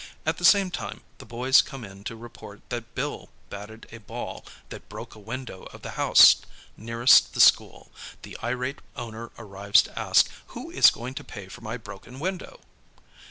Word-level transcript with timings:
At 0.25 0.37
the 0.37 0.45
same 0.45 0.71
time 0.71 1.01
the 1.19 1.27
boys 1.27 1.61
come 1.61 1.83
in 1.83 2.03
to 2.05 2.15
report 2.15 2.67
that 2.69 2.95
Bill 2.95 3.29
batted 3.51 3.85
a 3.91 3.99
ball 3.99 4.43
that 4.69 4.89
broke 4.89 5.13
a 5.13 5.19
window 5.19 5.65
of 5.65 5.83
the 5.83 5.91
house 5.91 6.37
nearest 6.75 7.35
the 7.35 7.39
school, 7.39 7.91
the 8.23 8.35
irate 8.41 8.79
owner 8.95 9.29
arrives 9.37 9.83
to 9.83 9.99
ask, 9.99 10.27
"Who 10.57 10.71
is 10.71 10.89
going 10.89 11.13
to 11.13 11.23
pay 11.23 11.49
for 11.49 11.61
my 11.61 11.77
broken 11.77 12.19
window?" 12.19 12.61